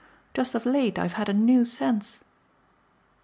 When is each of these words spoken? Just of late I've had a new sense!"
Just 0.33 0.55
of 0.55 0.65
late 0.65 0.97
I've 0.97 1.13
had 1.13 1.29
a 1.29 1.31
new 1.33 1.63
sense!" 1.63 2.23